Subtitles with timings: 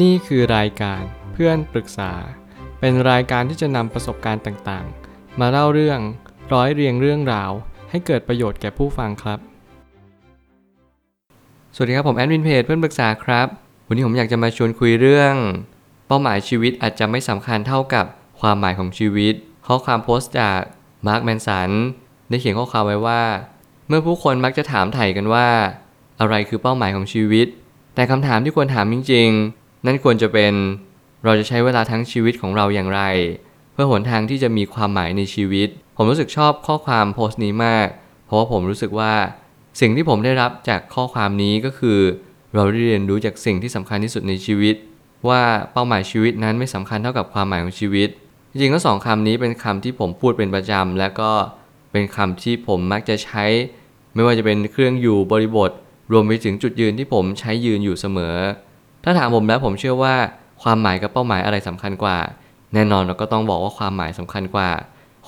[0.00, 2.12] นี่คือรายการเพื่อนปรึกษา
[2.80, 6.00] เป็นรายการที่จะนำประสบการณ์ต่างๆ มาเล่าเรื่อง
[6.52, 7.50] ร้อยเรียงเรื่องราว
[7.90, 9.38] ให้เกิดประโยชน์แก่ผู้ฟังครับ
[11.74, 13.46] สวัสดีครับผมแอดมินเพจเพื่อนปรึกษาครับ
[13.86, 15.34] วันนี้ผมอยากจะมาชวนคุยเรื่อง
[16.06, 18.04] เป้าหมายชีวิตอาจจะไม่สำคัญเท่ากับ
[18.40, 19.34] ความหมายของชีวิต
[19.66, 20.60] ข้อความโพสต์จาก
[21.06, 21.70] มาร์คแมนสัน
[22.28, 23.22] ได้เขียนข้อความไว้ว่า
[23.88, 25.48] เมื่อผู้คนมักจะถามไถ่กันว่า
[26.20, 27.46] อะไรคือเป้าหมายของชีวิต
[27.94, 30.54] แต่คำถามที่ควรถามจริงๆ นั่นควรจะเป็น
[31.24, 33.02] เราจะใช้เวลาทั้งชีวิตของเราอย่างไร
[33.72, 37.86] เพื่อหนทางที่จะมีความหมายในชีวิต ผมรู้สึกชอบข้อความโพสต์นี้มาก
[38.26, 39.12] เพราะว่าผมรู้สึกว่า
[39.80, 41.98] สิ่งที่ผมได้รับจากข้อความนี้ก็คือ
[42.54, 44.76] เราได้เรียนรู้จากสิ่งที่สำคัญที่สุดในชีวิต
[45.28, 48.08] ว่าเป้าหมายชีวิตนั้นไม่สำคัญเท่ากับความหมายของชีวิต
[48.50, 51.30] จริงๆก็สองคำนี้เป็นคำที่ผมพูดเป็นประจำและก็
[51.92, 53.44] เป็นคำที่ผมมักจะใช้
[54.14, 55.70] ไม่ว่าจะเป็นเครื่องอยู่บริบท
[56.12, 58.36] รวมไปถึงจุดยืนที่ผมใช้ยืนอยู่เสมอ
[59.04, 60.14] ถ้าถามผมแล้วผมเชื่อว่า
[60.62, 62.18] ความหมายกับเป้าหมายอะไรสำคัญกว่า
[62.74, 64.70] แน่นอนเราก็ต้องบอกว่าความหมายสำคัญกว่า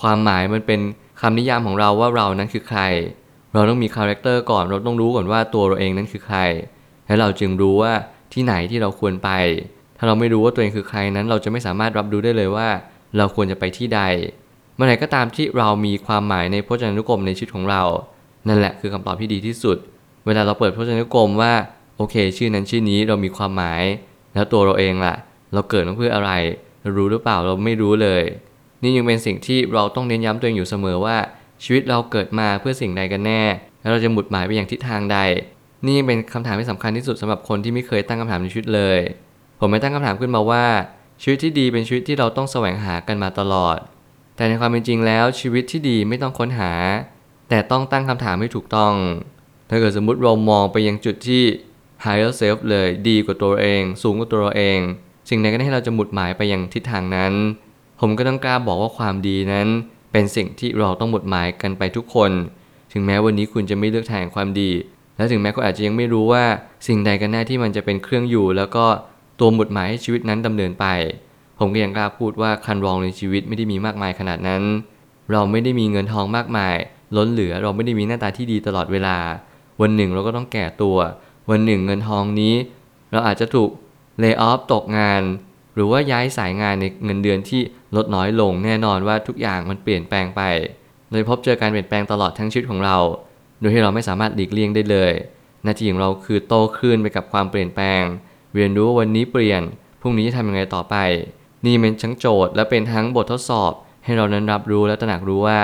[0.00, 0.80] ความหมายมันเป็น
[1.20, 2.80] คำนิยามของเราว่าเรานั้นคือใคร
[3.52, 6.38] เราต้องมี character ก่อนเราต้องรู้ก่อนว่าตัวเราเองนั้นคือใคร
[7.06, 7.92] และเราจึงรู้ว่า
[8.32, 9.30] ที่ไหนที่เราควรไป
[9.98, 12.68] ถ้าเราไม่รู้ว่าตัวเองคือใครนั้น เราจะไม่สามารถรับรู้ได้เลยว่า
[13.16, 14.00] เราควรจะไปที่ใด
[14.76, 17.82] เมื่อไหร่ก็ตามที่เรามีความหมายในพจนานุกรมในชีวิตของเรา
[18.48, 19.76] นั่นแหละคือคำตอบที่ดีที่สุด
[20.26, 21.52] เวลาเราเปิดพจนานุกรมว่า
[21.96, 23.82] โอเค ชื่อนั้นชื่อนี้เรามีความหมาย
[24.34, 25.14] แล้วตัวเราเองล่ะ
[25.52, 26.30] เราเกิดมาเพื่ออะไร
[26.82, 28.22] เรารู้หรือเปล่าเราไม่รู้เลย
[28.82, 31.16] นี่ยังเป็นสิ่งที่เราต้องเน้นย้ำตัวเองอยู่เสมอว่า
[31.64, 33.42] ชีวิตเราเกิดมาเพื่อสิ่งใดกันแน่
[33.80, 35.18] แล้วเราจะหมุดหมายไปอย่างทิศทางใด
[35.86, 38.98] นี่เป็นคำถามที่สำคัญที่สุดสำหรับคนที่ไม่เคยตั้งคำถามในชีวิตเลย
[39.60, 40.64] ผมไม่ตั้งคำถามขึ้นมาว่า
[41.22, 43.78] ชีวิตที่ดีเป็นชีวิตที่เราต้องแสวงหากันมาตลอด
[44.36, 46.72] แต่ในความเป็นจริงแล้ว ชีวิตที่ดีไม่ต้องค้นหา
[47.48, 48.94] แต่ต้องตั้งคำถามให้ถูกต้อง
[49.68, 51.42] ถ้าเกิดสมมติเรามองไปยังจุดที่
[52.04, 54.78] higher self เลยดีกว่าตัวเอง สูงกว่าตัวเราเอง
[55.28, 57.32] สิ่งใดก็ได้ให้เราจะหมุดหมายไปยังทิศทางนั้น
[58.00, 59.68] ผมก็ต้องกล้าบอกว่าความดีนั้น
[60.12, 62.30] เป็นสิ่งที่เราต้องหมุดหมายกันไปทุกคน
[62.92, 64.70] ถึงแม้วันนี้คุณจะไม่เลือกทางแห่งความดี
[65.16, 66.44] และถึงแม้คุณอาจจะยังไม่รู้ว่า
[66.86, 68.84] สิ่งใดกันแน่ที่มันจะเป็นเครื่องอยู่ แล้วก็
[69.40, 70.86] ตัวหมุดหมายให้ชีวิตนั้นดำเนินไป
[71.58, 74.62] ผมก็ยังกล้าพูดว่าคันรองในชีวิตไม่ได้มีมากมายขนาดนั้น
[75.30, 76.76] เราไม่ได้มีเงินทองมากมาย
[77.16, 79.16] ล้นเหลือเราไม่ได้มีหน้าตาที่ดีตลอดเวลา
[79.80, 80.96] วันหนึ่งเราก็ต้องแก่ตัว
[81.50, 82.54] วันหนึ่งเงินทองนี้
[83.10, 83.70] เราอาจจะถูก
[84.18, 85.22] เลิกออฟตกงาน
[85.74, 87.60] หรือว่าย้ายสายงานในเงินเดือนที่
[87.96, 90.42] ลดน้อยลงแน่นอนว่าทุกอย่างมันเปลี่ยนแปลงไป
[91.10, 92.96] โดยพบเจอการเปลี่ยนแปลงตลอดทั้งชีวิตของเรา
[93.60, 95.12] โดยที่เราไม่สามารถหลีกเลี่ยงได้เลย
[95.64, 98.02] หน้าที่ของเราคือโตขึ้นไปกับความเปลี่ยนแปลง
[98.54, 99.62] เรียนรู้ว่าวันนี้เปลี่ยน
[100.00, 100.96] พรุ่งนี้จะทำยังไงต่อไป
[101.66, 103.72] นี่เป็นทั้งโจทย์และเป็นทั้งบททดสอบ
[104.04, 105.58] ให้เรานั้นรับรู้และตระหนักรู้ว่า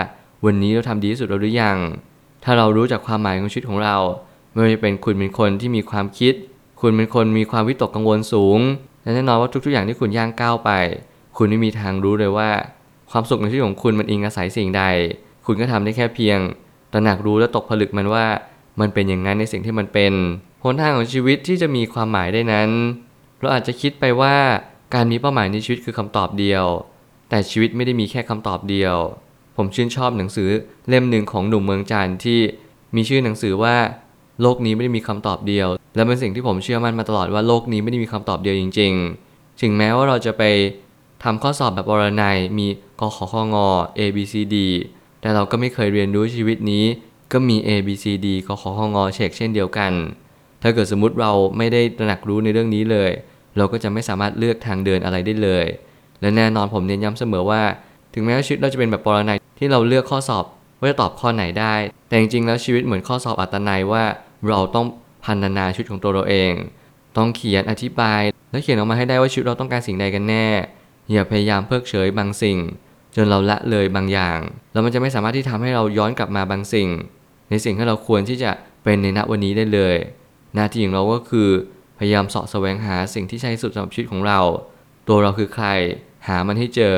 [0.45, 1.79] วันนี้เราทำดีที่สุดเราหรือยัง
[2.45, 3.97] ถ้าเรารู้จากความหมายของชีวิตของเรา
[4.53, 6.35] ไม่ว่าจะเป็นคุณเป็นคนที่มีความคิด
[6.81, 8.59] คุณเป็นคนมีความวิตกกังวลสูง
[9.03, 10.71] และแน่นอนว่าทุกๆอย่างที่คุณย่างก้าวไป
[11.37, 12.51] คุณไม่มีทางรู้เลยว่า
[13.11, 14.85] ความสุขในชีวิตของคุณมันอิงอาศัยสิ่งใด
[15.47, 16.39] คุณก็ทำได้แค่เพียง
[16.93, 18.27] ตระหนักรู้และตกผลึกมันว่า
[18.81, 20.13] มันเป็นอย่างนั้นในสิ่งที่มันเป็น
[20.65, 22.71] หนทางของชีวิตที่จะมีความหมายได้นั้น
[23.41, 24.37] เราอาจจะคิดไปว่า
[24.95, 26.65] การมีเป้าหมายในชีวิตคือคำตอบเดียว
[27.29, 28.95] แต่ชีวิตไม่ได้มีแค่คำตอบเดียว
[29.57, 30.51] ผมชื่นชอบหนังสือ
[30.89, 32.41] เล่มหนึ่งของหนุ่มเมืองจันทร์ที่
[32.95, 33.77] มีชื่อหนังสือว่า
[34.43, 38.93] โลกนี้ไม่ได้มีคำตอบเดียว และเป็นสิ่งที่ผมเชื่อมั่นมาตลอดว่าโลกนี้ไม่ได้มีคำตอบเดียวจริง
[39.27, 40.43] ๆ ถึงแม้ว่าเราจะไป
[41.25, 42.67] ทำข้อสอบแบบวรนัยมี
[43.01, 43.57] กขคง
[43.99, 44.57] A B C D
[45.21, 46.85] แต่เราก็ไม่เคยเรียนรู้ชีวิตนี้
[47.33, 49.93] ก็มี A B C D กขคงเช็คเช่นเดียวกัน
[50.63, 53.11] ถ้าเกิดสมมติเราไม่ได้ตระหนักรู้ในเรื่องนี้เลย
[53.57, 55.67] เราก็จะไม่สามารถเลือกทางเดินอะไรได้เลย
[56.21, 57.63] และแน่นอนผมเน้นย้ำเสมอว่า
[58.15, 60.45] ถึงแม้ว่าชีวิตเราจะเป็นแบบปรนัยที่เราเลือกข้อสอบ
[60.79, 61.75] ว่าจะตอบข้อไหนได้
[62.09, 64.05] แต่จริงๆแล้วชีวิตเหมือนข้อสอบอัตนัยว่า
[64.49, 64.87] เราต้อง
[65.25, 66.53] พันนาชีวิตของตัวเราเอง
[67.17, 70.47] ต้องเขียนอธิบาย และเขียนออกมาให้ได้ว่าชีวิตเราต้องการสิ่งใดกันแน่
[71.13, 72.59] อย่าพยายามเพิกเฉยบางสิ่ง
[73.17, 74.39] จนเราละเลยบางอย่าง
[74.73, 76.89] แล้วมันจะไม่สามารถที่ทำให้เราย้อนกลับมาบางสิ่ง
[77.51, 78.51] ในสิ่งที่เราควรที่จะ
[78.85, 79.97] เป็นในณวันนี้ได้เลย
[80.55, 81.49] หน้าที่ของเราก็คือ
[81.99, 84.41] พยายามเสาะแสวงหาสิ่งที่ใช่สุดสำหรับชีวิตของเรา
[85.09, 85.67] ตัวเราคือใคร
[86.29, 86.97] หามันให้เจอ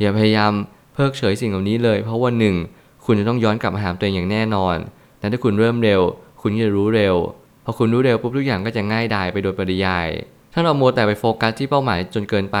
[0.00, 0.52] อย่าพยายาม
[0.94, 2.56] เพิกเฉยสิ่งเหล่านี้เลย เพราะวันหนึ่ง
[3.04, 4.76] คุณจะต้องย้อนกลับมาหาตัวเองอย่างแน่นอน
[5.20, 6.00] และถ้าคุณเริ่มเร็ว
[6.42, 7.16] คุณจะรู้เร็ว
[7.64, 10.08] พอคุณรู้เร็วปุ๊บทุกอย่างก็จะง่ายดายไปโดยปริยาย
[10.52, 12.58] ถ้าเราโมวแต่ไปโฟกัสที่เป้าหมายจนเกินไป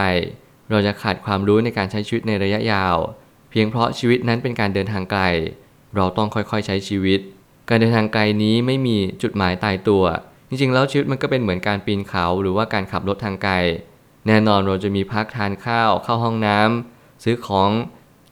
[0.70, 2.96] เราจะขาดความรู้ในการใช้ชีวิตในระยะยาว
[3.50, 5.22] เพียงเพราะชีวิตนั้นเป็นการเดินทางไกล
[5.96, 7.20] เราต้องค่อยๆใช้ชีวิต
[7.68, 10.04] การเดินทางไกลนี้ไม่มีจุดหมายตายตัว
[10.48, 13.54] จริงๆ แล้วชีวิตมันก็เป็นเหมือนการปีนเขาหรือว่าการขับรถทางไกล
[14.26, 17.70] แน่นอนเราจะมีพักทานข้าว เข้าห้องน้ำซื้อของ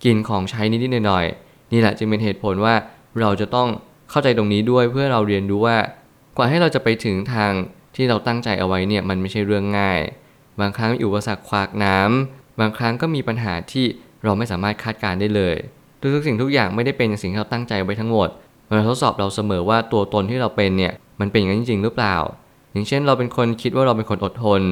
[0.05, 2.75] กินของใช้นิดๆหน่อยๆนี่แหละจึงเป็นเหตุผลว่า
[3.21, 3.69] เราจะต้อง
[4.11, 5.77] เข้าใจตรงนี้ด้วยเพื่อเราเรียนรู้ว่า
[6.37, 7.53] กว่าให้เราจะไปถึงทาง
[7.97, 10.01] ที่เราตั้งใจเอาไว้เนี่ยมันไม่ใช่เรื่องง่าย
[10.61, 13.87] บางครั้งมีอุปสรรคขวากน้ำบางครั้งก็มีปัญหาที่
[14.25, 15.57] เราไม่สามารถคาดการได้เลย
[16.01, 18.29] ทุกสิ่งทุกอย่างไม่ได้เป็นอย่างสิ่งที่เราตั้งใจไว้ทั้งหมด
[18.69, 22.17] มันทดสอบเราเสมอว่าตัวตนที่เราเป็นเนี่ยมันเป็นอย่างนั้นจริงหรือเปล่า
[22.73, 24.63] อย่างเช่นเราเป็นคนคิดว่าเราเป็นคนอดทน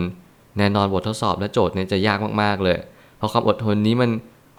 [0.58, 2.78] แน่นอนบททดสอบและโจทย์เนี่ยจะยากมากๆเลย
[3.18, 4.10] เพราะความอดทนนี้มัน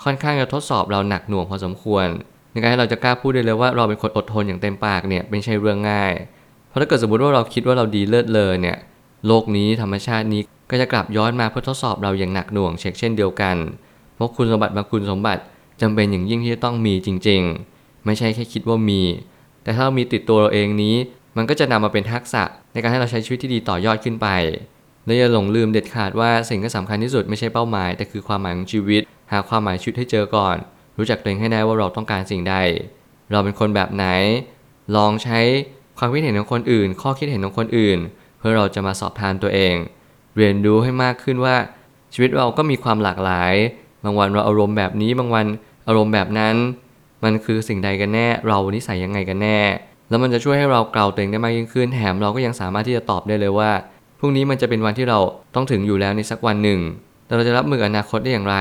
[0.04, 2.06] ค่อนข้างจะทดสอบเราหนักหน่วงพอสมควร
[2.58, 6.14] ในการที่เราจะกล้าพูดได้เลยว่าเราเป็นคนอดทนอย่างเต็มปากเนี่ยเป็นใช่เรื่องง่าย
[6.70, 8.78] เพราะถ้าเกิดสมมติว่าเราคิดว่าเราดีเลิศเลยเนี่ย
[9.28, 13.56] โลกนี้ธรรมชาตินี้ก็จะกลับย้อนมาเพื่อทดสอบเราอย่างหนักหน่วงเช็คเช่นเดียวกัน
[14.16, 15.42] เพราะคุณสมบัติบางคุณสมบัติ
[15.82, 17.42] จำเป็นอย่างยิ่งที่จะต้องมีจริง
[17.74, 19.02] ๆ ไม่ใช่แค่คิดว่ามี
[19.64, 20.96] แต่ถ้าเรามีติดตัวเราเองนี้
[21.38, 22.44] มันก็จะนำมาเป็นทักษะ
[22.74, 24.28] ในการให้เราใช้ชีวิตที่ดีต่อยอดขึ้นไป
[25.06, 29.02] และอย่าหลงลืมเด็ดขาดว่าสิ่งที่สำคัญที่สุดไม่ใช่เป้าหมาย แต่คือความหมายของชีวิต
[29.32, 30.58] หาความหมายชีวิตให้เจอก่อน
[30.98, 32.56] รู้จักตัวเองให้ได้ว่าเราต้องการสิ่งใด
[33.32, 34.06] เราเป็นคนแบบไหน
[34.96, 35.40] ลองใช้
[35.98, 37.98] ความคิดเห็นของคนอื่น ข้อคิดเห็นของคนอื่น
[38.38, 39.76] เพื่อเราจะมาสอบทานตัวเอง
[40.38, 41.56] เรียนรู้ให้มากขึ้นว่า
[42.14, 43.54] ชีวิตเราก็มีความหลากหลาย
[44.04, 45.46] บางวันเราอารมณ์แบบนี้ บางวัน
[45.88, 46.56] อารมณ์แบบนั้น
[47.24, 49.60] มันคือสิ่งใดกันแน่ เรานิสัยยังไงกันแน่
[50.10, 53.72] แล้วมันจะช่วยให้เราเกลาตัวเองได้มากยิ่งขึ้น แถมเราก็ยังสามารถที่จะตอบได้เลยว่า
[54.20, 55.20] พรุ่งนี้มันจะเป็นวันที่เรา
[55.56, 56.80] ต้องถึงอยู่แล้วในสักวันหนึ่ง
[57.26, 58.58] แต่เราจะรับมืออนาคตได้อย่างไร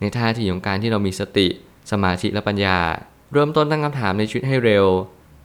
[0.00, 1.48] ในท่าทีของการที่เรามีสติ
[1.90, 2.78] สมาธิและปัญญา
[3.32, 4.86] เริ่มต้นตั้งคำถามในชีวิตให้เร็ว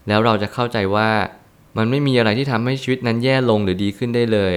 [0.07, 1.09] แล้วเราจะเข้าใจว่า
[1.77, 4.55] มันไม่มีอะไรที่ทำให้ชีวิตนั้นแย่ลงหรือดีขึ้นได้เลย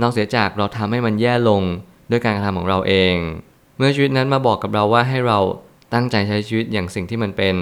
[0.00, 1.62] นอกเสียจากเราทำให้มันแย่ลง
[2.10, 3.14] ด้วยการกระทำของเราเอง
[3.76, 5.38] เมื่อชีวิตนั้นมาบอกกับเราว่าให้เรา
[5.94, 7.56] ตั้งใจใช้ชีวิตอย่างสิ่งที่มันเป็น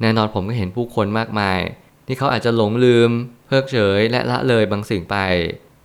[0.00, 1.60] แน่นอนผมก็เห็นผู้คนมากมาย
[2.06, 3.10] ที่เขาอาจจะหลงลืม
[3.46, 5.16] เพิกเฉยและละเลยบางสิ่งไป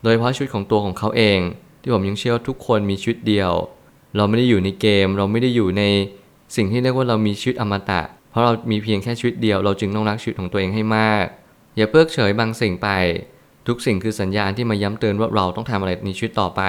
[0.03, 1.39] โดยเฉพาะชีวิตของตัวของเขาเอง
[1.81, 3.51] ที่ผมยังเชื่อว่าทุกคนมีชีวิตเดียว
[4.15, 5.83] เราไม่ได้อยู่ในเกม เราไม่ได้อยู่ใน
[6.55, 11.25] สิ่งที่เรียกว่าเรามีชีวิตอมตะ เพราะเรามีเพียงแค่ชีวิตเดียวเราจึงต้องรักชีวิตของตัวเองให้มาก
[11.77, 12.89] อย่าเพิกเฉยบางสิ่งไป
[13.67, 16.61] ทุกสิ่งคือสัญญาณที่มาย้ำเตือนว่าเราต้องทำอะไรในชีวิตต่อไป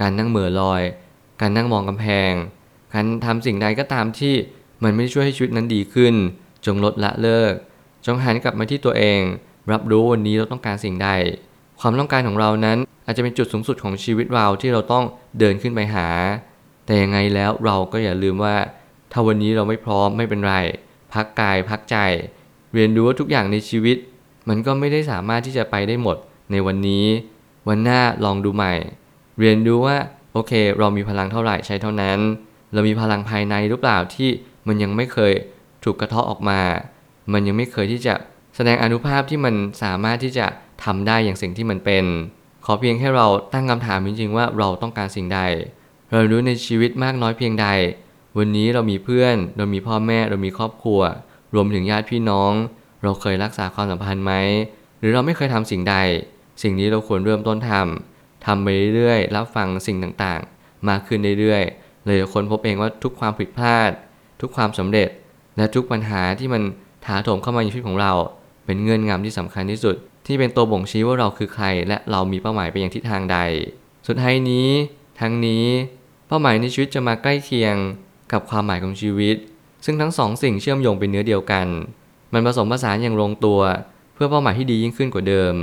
[0.00, 0.82] การนั่งเหม่อลอย
[1.40, 2.32] การนั่งมองกำแพง
[2.94, 4.34] การทำสิ่งใดก็ตามที่
[4.84, 6.14] มันไม่ช่วยให้ชีวิตนั้นดีขึ้น
[6.66, 7.52] จงลดละเลิก
[8.06, 9.20] จงหันกลับมาที่ตัวเอง
[9.72, 11.10] รับรู้วันนี้เราต้องการสิ่งใด
[11.80, 15.04] ความต้องการของเรานั้นอาจจะเป็นจุดสูงสุดของชีวิตเราที่เราต้อง
[15.38, 16.08] เดินขึ้นไปหา
[16.86, 18.56] แต่ยังไงแล้วเราก็อย่าลืมว่า
[19.12, 20.54] ถ้าวันนี้เราไม่พร้อมไม่เป็นไร
[21.14, 21.96] พักกายพักใจ
[22.74, 23.96] เรียนรู้ว่าทุกอย่างในชีวิต
[24.48, 26.16] มันก็ไม่ได้สามารถที่จะไปได้หมด
[26.52, 27.04] ในวันนี้
[27.68, 28.74] วันหน้าลองดูใหม่
[29.40, 29.96] เรียนรู้ว่า
[30.32, 32.18] โอเค เรามีพลังเท่าไหร่ใช้เท่านั้น
[32.72, 34.30] เรามีพลังภายในหรือเปล่าที่
[34.66, 35.32] มันยังไม่เคย
[35.84, 36.60] ถูกกระเทาะออกมา
[37.32, 38.14] มันยังไม่เคยที่จะ
[38.56, 40.46] แสดงอนุภาพที่มันสามารถที่จะ
[40.84, 42.04] ทำได้อย่างสิ่งที่มันเป็น
[42.64, 45.40] ขอเพียงแค่เราตั้งคำถามจริงๆว่าเราต้องการสิ่งใด
[46.12, 47.66] เรารู้ในชีวิตมากน้อยเพียงใด
[48.38, 51.00] วันนี้เรามีเพื่อน เรามีพ่อแม่เรามีครอบครัว
[51.54, 52.52] รวมถึงญาติพี่น้อง
[53.02, 54.32] เราเคยรักษาความสัมพันธ์ไหม
[55.00, 55.96] หรือเราไม่เคยทำสิ่งใด
[56.62, 58.66] สิ่งนี้เราควรเริ่มต้นทำทำไป
[58.96, 63.90] เรื่อยๆรับฟังสิ่งต่างๆ มากขึ้นเรื่อยๆเลยจะค้นพบเองว่าทุกความผิดพลาด
[64.40, 65.08] ทุกความสำเร็จ
[65.56, 66.62] และทุกปัญหาที่มัน
[67.06, 68.12] ถาโถมเข้ามาในชีวิตของเรา
[68.64, 69.96] เป็นเงื่อนงำที่สำคัญที่สุด
[70.26, 73.38] ที่เป็นตัวบ่งชี้ว่าเราคือใคร และเรามีเป้าหมายไปยังทิศทางใด
[74.06, 74.68] สุดท้ายนี้
[75.20, 75.64] ทั้งนี้
[76.28, 77.76] เป้าหมายในชีวิตจะมาใกล้เคียง
[78.32, 79.36] กับความหมายของชีวิต
[79.84, 81.66] ซึ่งทั้งสองสิ่งเชื่อมโยงเป็นเนื้อเดียวกัน
[82.32, 83.60] มันผสมผสานอย่างลงตัว
[84.14, 85.54] เพื่อเป้าหมายที่ดียิ่งขึ้นกว่าเดิม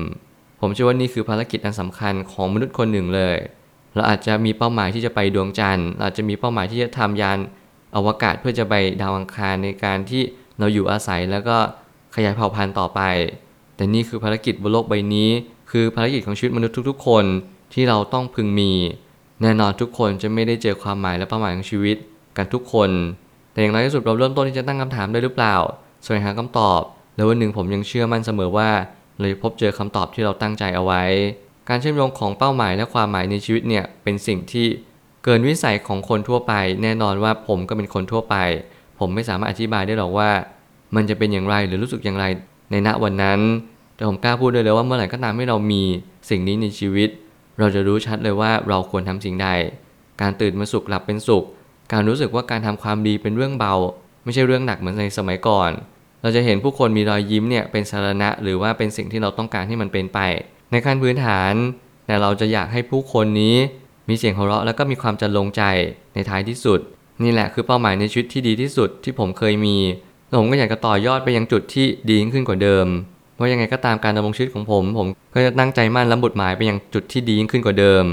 [0.60, 3.38] ผมเชื่อว่านี่คือภารกิจอันสำคัญของมนุษย์คนหนึ่งเลย
[3.96, 7.38] เราอาจจะมีเป้าหมายที่จะไปดวงจันทร์เราอาจจะมีเป้าหมายที่จะทำยาน
[7.96, 10.22] อวกาศเพื่อจะไปดาวอังคารในการที่
[10.60, 11.58] เราอยู่อาศัยแล้วก็
[12.16, 13.02] ขยายเผ่าพันธุ์ต่อไป
[13.76, 15.30] แต่นี่คือภารกิจบนโลกใบนี้
[15.72, 17.26] คือภารกิจของชีวิตมนุษย์ทุก ๆ คน
[17.74, 18.72] ที่เราต้องพึงมี
[19.42, 21.98] แน่นอนทุกคนจะไม่ได้เจอความหมายและเป้าหมายของชีวิต
[22.38, 22.90] กันทุกคน
[23.52, 25.56] แต่อย่างไรที่สุดเราเริ่มต้นที่จะตั้งคำถามได้หรือเปล่า
[26.04, 26.82] แสวงหาคำตอบ
[27.16, 28.70] แล้ววันหนึ่งผมยังเชื่อมั่นเสมอว่า
[29.20, 31.04] เราจะพบเจอคำตอบที่เราตั้งใจเอาไว้
[31.70, 34.68] การเชื่อมโยงของเป้าหมายและความหมายในชีวิตเนี่ยเป็นสิ่งที่
[35.24, 38.36] เกินวิสัยของคนทั่วไป แน่นอนว่าผมก็เป็นคนทั่วไป
[39.00, 40.30] ผมไม่สามารถอธิบายได้หรอกว่า
[40.96, 42.26] มันจะเป็นอย่างไรหรือรู้สึกอย่างไร
[42.72, 43.40] ในณวันนั้น
[43.96, 45.84] แต่ผมกล้าพูดได้เลยว่าเมื่อไหร่ก็ตามที่เรามี
[46.30, 47.10] สิ่งนี้ในชีวิต
[47.60, 49.48] เราจะรู้ชัดเลยว่าเราควรทำสิ่งใด
[50.22, 51.44] การตื่นมาสุขหลับเป็นสุข
[51.92, 53.74] การรู้สึกว่าการทำความดีเป็นเรื่องเบา
[54.24, 55.72] ไม่ใช่เรื่องหนักเหมือนในสมัยก่อน
[56.22, 60.20] เราจะเห็นผู้คนมีรอยยิ้มเนี่ยเป็นสาระหรือว่าเป็นสิ่งที่เราต้องการให้มันเป็นไป
[60.72, 61.54] ในขั้นพื้นฐาน
[62.06, 63.56] แต่เราจะอยากให้ผู้คนนี้
[64.10, 65.64] มีเสียงหัวเราะแล้วก็มีความจะลงใจ
[66.14, 66.80] ในท้ายที่สุด
[67.24, 69.78] นี่แหละคือเป้าหมายในชีวิตที่ดีที่สุดที่ผมเคยมี
[70.40, 72.88] ผมก็อยากจะต่อยอดไปยังจุดที่ดียิ่งขึ้นกว่าเดิม
[73.36, 78.06] เพราะยังไงก็ตามการดำรงชีวิตของผม ผมก็จะตั้งใจมั่นและบุดหมายไปยังจุดที่ดียิ่งขึ้นกว่าเดิม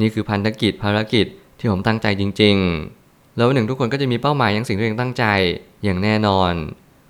[0.00, 1.26] นี่คือพันธกิจภารกิจ
[1.58, 2.56] ที่ผมตั้งใจจริง
[2.86, 2.97] ๆ
[3.38, 5.24] แล้ววันหนึ่งทุกคนก็จะมีเป้าหมายอย่างสิ่งที่ตัวเองตั้งใจ
[5.84, 6.52] อย่างแน่นอน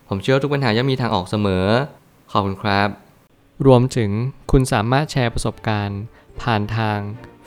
[0.08, 1.66] ผมเชื่อว่าทุกปัญหาย่อมมีทางออกเสมอ
[2.32, 2.88] ขอบคุณครับ
[3.66, 4.10] รวมถึง
[4.50, 6.00] คุณสามารถแชร์ประสบการณ์
[6.42, 6.98] ผ่านทาง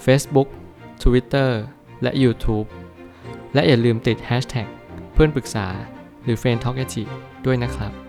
[0.06, 0.48] Facebook
[1.04, 1.50] Twitter
[2.02, 2.68] และ YouTube
[3.54, 4.68] และอย่าลืมติด Hashtag
[5.14, 5.68] เพื่อนปรึกษา
[6.24, 6.86] หรือ f r ร e n d t a l k a
[7.46, 8.01] ด้วยนะครับ